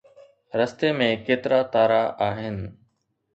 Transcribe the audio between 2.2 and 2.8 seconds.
آهن؟